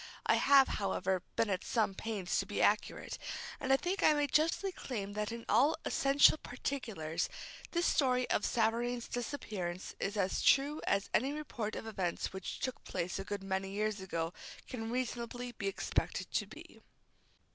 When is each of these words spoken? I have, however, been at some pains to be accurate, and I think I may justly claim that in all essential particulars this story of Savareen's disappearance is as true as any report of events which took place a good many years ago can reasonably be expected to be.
I 0.25 0.33
have, 0.37 0.67
however, 0.67 1.21
been 1.35 1.51
at 1.51 1.63
some 1.63 1.93
pains 1.93 2.39
to 2.39 2.47
be 2.47 2.59
accurate, 2.59 3.19
and 3.59 3.71
I 3.71 3.77
think 3.77 4.01
I 4.01 4.13
may 4.15 4.25
justly 4.25 4.71
claim 4.71 5.13
that 5.13 5.31
in 5.31 5.45
all 5.47 5.75
essential 5.85 6.39
particulars 6.39 7.29
this 7.69 7.85
story 7.85 8.27
of 8.31 8.43
Savareen's 8.43 9.07
disappearance 9.07 9.93
is 9.99 10.17
as 10.17 10.41
true 10.41 10.81
as 10.87 11.11
any 11.13 11.33
report 11.33 11.75
of 11.75 11.85
events 11.85 12.33
which 12.33 12.57
took 12.59 12.83
place 12.83 13.19
a 13.19 13.23
good 13.23 13.43
many 13.43 13.69
years 13.69 14.01
ago 14.01 14.33
can 14.67 14.89
reasonably 14.89 15.51
be 15.51 15.67
expected 15.67 16.31
to 16.31 16.47
be. 16.47 16.81